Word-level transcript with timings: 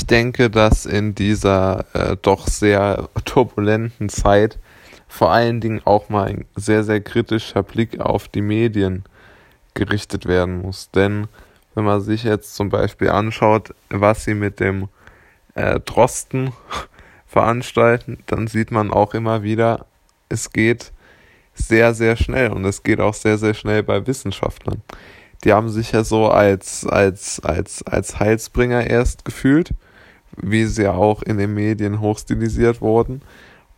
Ich 0.00 0.06
denke, 0.06 0.48
dass 0.48 0.86
in 0.86 1.14
dieser 1.14 1.84
äh, 1.92 2.16
doch 2.22 2.48
sehr 2.48 3.10
turbulenten 3.26 4.08
Zeit 4.08 4.58
vor 5.08 5.30
allen 5.30 5.60
Dingen 5.60 5.82
auch 5.84 6.08
mal 6.08 6.26
ein 6.26 6.46
sehr, 6.56 6.84
sehr 6.84 7.02
kritischer 7.02 7.62
Blick 7.62 8.00
auf 8.00 8.26
die 8.26 8.40
Medien 8.40 9.04
gerichtet 9.74 10.24
werden 10.24 10.62
muss. 10.62 10.90
Denn 10.90 11.28
wenn 11.74 11.84
man 11.84 12.00
sich 12.00 12.24
jetzt 12.24 12.54
zum 12.54 12.70
Beispiel 12.70 13.10
anschaut, 13.10 13.74
was 13.90 14.24
sie 14.24 14.32
mit 14.32 14.58
dem 14.58 14.88
äh, 15.54 15.78
Drosten 15.80 16.54
veranstalten, 17.26 18.20
dann 18.24 18.46
sieht 18.46 18.70
man 18.70 18.90
auch 18.90 19.12
immer 19.12 19.42
wieder, 19.42 19.84
es 20.30 20.50
geht 20.50 20.92
sehr, 21.52 21.92
sehr 21.92 22.16
schnell 22.16 22.52
und 22.52 22.64
es 22.64 22.82
geht 22.82 23.00
auch 23.00 23.14
sehr, 23.14 23.36
sehr 23.36 23.52
schnell 23.52 23.82
bei 23.82 24.06
Wissenschaftlern. 24.06 24.80
Die 25.44 25.52
haben 25.52 25.68
sich 25.68 25.92
ja 25.92 26.04
so 26.04 26.28
als, 26.28 26.86
als, 26.86 27.38
als, 27.40 27.82
als 27.82 28.18
Heilsbringer 28.18 28.86
erst 28.86 29.26
gefühlt, 29.26 29.74
wie 30.36 30.64
sie 30.64 30.88
auch 30.88 31.22
in 31.22 31.38
den 31.38 31.54
Medien 31.54 32.00
hochstilisiert 32.00 32.80
wurden. 32.80 33.22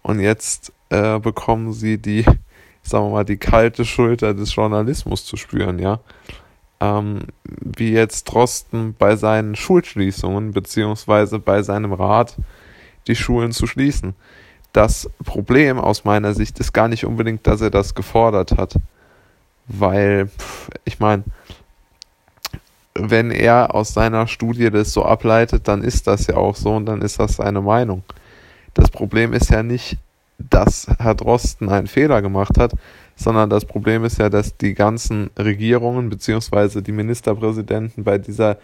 Und 0.03 0.21
jetzt 0.21 0.73
äh, 0.91 1.19
bekommen 1.19 1.73
sie 1.73 1.99
die, 1.99 2.25
sagen 2.83 3.07
wir 3.07 3.11
mal, 3.11 3.25
die 3.25 3.37
kalte 3.37 3.85
Schulter 3.85 4.35
des 4.35 4.55
Journalismus 4.55 5.25
zu 5.25 5.37
spüren, 5.37 5.79
ja. 5.79 6.01
Ähm, 6.81 7.21
wie 7.45 7.93
jetzt 7.93 8.25
Drosten 8.25 8.95
bei 8.99 9.15
seinen 9.15 9.55
Schulschließungen, 9.55 10.51
beziehungsweise 10.51 11.39
bei 11.39 11.63
seinem 11.63 11.93
Rat, 11.93 12.37
die 13.07 13.15
Schulen 13.15 13.53
zu 13.53 13.67
schließen. 13.67 14.15
Das 14.73 15.09
Problem 15.25 15.79
aus 15.79 16.05
meiner 16.05 16.35
Sicht 16.35 16.59
ist 16.59 16.73
gar 16.73 16.89
nicht 16.89 17.05
unbedingt, 17.05 17.47
dass 17.47 17.61
er 17.61 17.71
das 17.71 17.95
gefordert 17.95 18.53
hat. 18.53 18.75
Weil, 19.69 20.31
ich 20.85 20.99
meine, 20.99 21.25
wenn 23.11 23.31
er 23.31 23.75
aus 23.75 23.95
seiner 23.95 24.27
Studie 24.27 24.71
das 24.71 24.93
so 24.93 25.05
ableitet, 25.05 25.69
dann 25.69 25.83
ist 25.83 26.07
das 26.07 26.27
ja 26.27 26.37
auch 26.37 26.57
so 26.57 26.75
und 26.75 26.87
dann 26.87 27.03
ist 27.03 27.19
das 27.19 27.37
seine 27.37 27.61
Meinung. 27.61 28.03
Das 28.75 28.91
Problem 28.91 29.33
ist 29.33 29.51
ja 29.51 29.63
nicht, 29.63 29.99
dass 30.39 30.87
Herr 30.99 31.15
Drosten 31.15 31.69
einen 31.69 31.87
Fehler 31.87 32.23
gemacht 32.23 32.59
hat, 32.59 32.73
sondern 33.17 33.51
das 33.51 33.65
Problem 33.65 34.05
ist 34.05 34.19
ja, 34.19 34.29
dass 34.29 34.57
die 34.57 34.75
ganzen 34.75 35.31
Regierungen 35.39 36.09
bzw. 36.11 36.81
die 36.81 36.93
Ministerpräsidenten 36.93 38.05
bei 38.05 38.19
dieser 38.19 38.59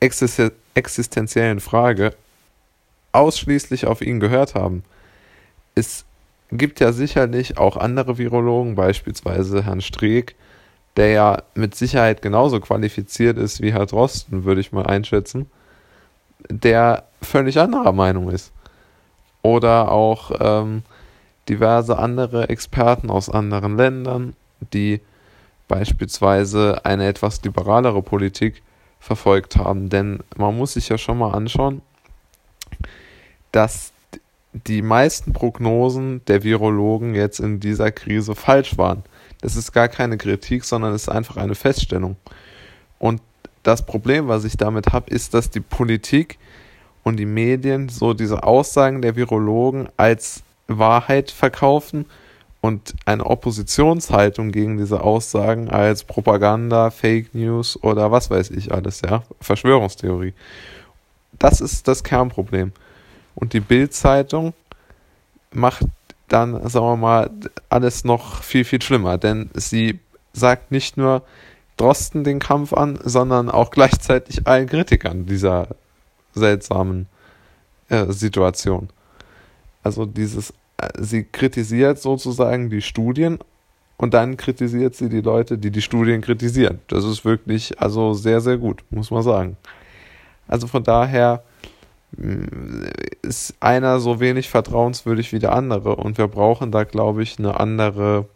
existenziellen 0.00 1.60
Frage 1.60 2.14
ausschließlich 3.12 3.86
auf 3.86 4.02
ihn 4.02 4.20
gehört 4.20 4.54
haben. 4.54 4.84
Es 5.74 6.04
gibt 6.50 6.80
ja 6.80 6.92
sicherlich 6.92 7.58
auch 7.58 7.76
andere 7.76 8.18
Virologen, 8.18 8.74
beispielsweise 8.74 9.64
Herrn 9.64 9.80
Streeck, 9.80 10.34
der 10.96 11.10
ja 11.10 11.42
mit 11.54 11.74
Sicherheit 11.74 12.22
genauso 12.22 12.60
qualifiziert 12.60 13.36
ist 13.38 13.60
wie 13.60 13.72
Herr 13.72 13.86
Drosten, 13.86 14.44
würde 14.44 14.60
ich 14.60 14.72
mal 14.72 14.86
einschätzen, 14.86 15.50
der 16.48 17.04
völlig 17.22 17.58
anderer 17.58 17.92
Meinung 17.92 18.30
ist. 18.30 18.52
Oder 19.42 19.92
auch 19.92 20.32
ähm, 20.40 20.82
diverse 21.48 21.98
andere 21.98 22.48
Experten 22.48 23.10
aus 23.10 23.30
anderen 23.30 23.76
Ländern, 23.76 24.34
die 24.72 25.00
beispielsweise 25.68 26.84
eine 26.84 27.06
etwas 27.06 27.42
liberalere 27.42 28.02
Politik 28.02 28.62
verfolgt 29.00 29.56
haben. 29.56 29.88
Denn 29.88 30.20
man 30.36 30.56
muss 30.56 30.74
sich 30.74 30.88
ja 30.88 30.98
schon 30.98 31.18
mal 31.18 31.32
anschauen, 31.32 31.82
dass 33.52 33.92
die 34.52 34.82
meisten 34.82 35.32
Prognosen 35.32 36.24
der 36.26 36.42
Virologen 36.42 37.14
jetzt 37.14 37.40
in 37.40 37.60
dieser 37.60 37.90
Krise 37.92 38.34
falsch 38.34 38.78
waren. 38.78 39.02
Das 39.40 39.56
ist 39.56 39.72
gar 39.72 39.88
keine 39.88 40.16
Kritik, 40.16 40.64
sondern 40.64 40.94
es 40.94 41.02
ist 41.02 41.08
einfach 41.08 41.36
eine 41.36 41.54
Feststellung. 41.54 42.16
Und 42.98 43.20
das 43.62 43.84
Problem, 43.84 44.28
was 44.28 44.44
ich 44.44 44.56
damit 44.56 44.92
habe, 44.92 45.10
ist, 45.10 45.34
dass 45.34 45.50
die 45.50 45.60
Politik 45.60 46.38
und 47.02 47.16
die 47.16 47.26
Medien 47.26 47.88
so 47.88 48.14
diese 48.14 48.42
Aussagen 48.42 49.02
der 49.02 49.16
Virologen 49.16 49.88
als 49.96 50.42
Wahrheit 50.68 51.30
verkaufen 51.30 52.06
und 52.60 52.94
eine 53.04 53.26
Oppositionshaltung 53.26 54.50
gegen 54.50 54.76
diese 54.76 55.00
Aussagen 55.02 55.70
als 55.70 56.04
Propaganda, 56.04 56.90
Fake 56.90 57.34
News 57.34 57.80
oder 57.82 58.10
was 58.10 58.30
weiß 58.30 58.50
ich 58.50 58.72
alles, 58.72 59.02
ja, 59.02 59.22
Verschwörungstheorie. 59.40 60.34
Das 61.38 61.60
ist 61.60 61.86
das 61.86 62.02
Kernproblem. 62.02 62.72
Und 63.34 63.52
die 63.52 63.60
Bild-Zeitung 63.60 64.54
macht 65.52 65.84
dann, 66.28 66.68
sagen 66.68 66.86
wir 66.86 66.96
mal, 66.96 67.30
alles 67.68 68.04
noch 68.04 68.42
viel, 68.42 68.64
viel 68.64 68.82
schlimmer. 68.82 69.18
Denn 69.18 69.50
sie 69.54 70.00
sagt 70.32 70.72
nicht 70.72 70.96
nur 70.96 71.22
Drosten 71.76 72.24
den 72.24 72.38
Kampf 72.38 72.72
an, 72.72 72.98
sondern 73.02 73.50
auch 73.50 73.70
gleichzeitig 73.70 74.46
allen 74.46 74.66
Kritikern 74.66 75.26
dieser 75.26 75.68
seltsamen 76.34 77.06
äh, 77.88 78.06
Situation. 78.12 78.88
Also 79.82 80.06
dieses, 80.06 80.50
äh, 80.78 80.88
sie 80.98 81.24
kritisiert 81.24 82.00
sozusagen 82.00 82.70
die 82.70 82.82
Studien 82.82 83.38
und 83.98 84.14
dann 84.14 84.36
kritisiert 84.36 84.94
sie 84.94 85.08
die 85.08 85.20
Leute, 85.20 85.58
die 85.58 85.70
die 85.70 85.82
Studien 85.82 86.20
kritisieren. 86.20 86.80
Das 86.88 87.04
ist 87.04 87.24
wirklich 87.24 87.80
also 87.80 88.14
sehr, 88.14 88.40
sehr 88.40 88.58
gut, 88.58 88.82
muss 88.90 89.10
man 89.10 89.22
sagen. 89.22 89.56
Also 90.48 90.66
von 90.66 90.82
daher 90.82 91.42
ist 93.22 93.54
einer 93.60 94.00
so 94.00 94.20
wenig 94.20 94.48
vertrauenswürdig 94.48 95.32
wie 95.32 95.38
der 95.38 95.52
andere 95.52 95.96
und 95.96 96.18
wir 96.18 96.28
brauchen 96.28 96.72
da, 96.72 96.84
glaube 96.84 97.22
ich, 97.22 97.38
eine 97.38 97.60
andere, 97.60 98.26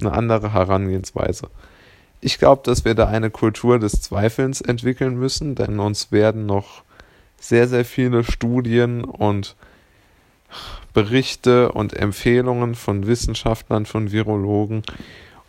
eine 0.00 0.12
andere 0.12 0.52
Herangehensweise. 0.52 1.48
Ich 2.20 2.38
glaube, 2.38 2.62
dass 2.64 2.84
wir 2.84 2.94
da 2.94 3.06
eine 3.06 3.30
Kultur 3.30 3.78
des 3.78 4.02
Zweifelns 4.02 4.60
entwickeln 4.60 5.16
müssen, 5.16 5.54
denn 5.54 5.80
uns 5.80 6.12
werden 6.12 6.46
noch 6.46 6.82
sehr, 7.38 7.66
sehr 7.66 7.84
viele 7.84 8.24
Studien 8.24 9.04
und 9.04 9.56
Berichte 10.92 11.72
und 11.72 11.94
Empfehlungen 11.94 12.74
von 12.74 13.06
Wissenschaftlern, 13.06 13.86
von 13.86 14.12
Virologen 14.12 14.82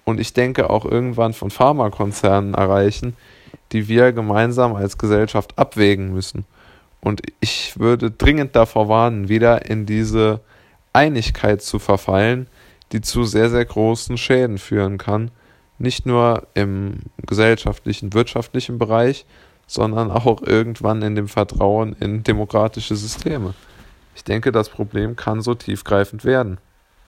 und 0.06 0.20
ich 0.20 0.34
denke 0.34 0.70
auch 0.70 0.86
irgendwann 0.86 1.34
von 1.34 1.52
Pharmakonzernen 1.52 2.54
erreichen, 2.54 3.16
die 3.72 3.88
wir 3.88 4.12
gemeinsam 4.14 4.76
als 4.76 4.98
Gesellschaft 4.98 5.58
abwägen 5.58 6.14
müssen. 6.14 6.46
Und 7.04 7.22
ich 7.42 7.78
würde 7.78 8.12
dringend 8.12 8.56
davor 8.56 8.88
warnen, 8.88 9.28
wieder 9.28 9.70
in 9.70 9.86
diese 9.86 10.40
Einigkeit 10.94 11.62
zu 11.62 11.78
verfallen, 11.78 12.48
die 12.94 13.02
zu 13.02 13.26
sehr, 13.26 13.50
sehr 13.50 13.66
großen 13.66 14.18
Schäden 14.18 14.58
führen 14.58 14.98
kann. 14.98 15.30
Nicht 15.78 16.06
nur 16.06 16.48
im 16.54 17.00
gesellschaftlichen, 17.18 18.14
wirtschaftlichen 18.14 18.78
Bereich, 18.78 19.26
sondern 19.68 20.12
auch 20.12 20.42
irgendwann 20.44 21.02
in 21.02 21.16
dem 21.16 21.28
Vertrauen 21.28 21.94
in 22.00 22.24
demokratische 22.24 22.96
Systeme. 22.96 23.54
Ich 24.16 24.24
denke, 24.24 24.54
das 24.54 24.70
Problem 24.70 25.18
kann 25.18 25.42
so 25.42 25.56
tiefgreifend 25.56 26.24
werden. 26.24 26.58